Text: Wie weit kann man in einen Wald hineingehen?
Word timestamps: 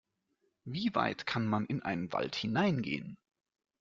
Wie 0.65 0.95
weit 0.95 1.27
kann 1.27 1.45
man 1.45 1.67
in 1.67 1.83
einen 1.83 2.11
Wald 2.11 2.35
hineingehen? 2.35 3.19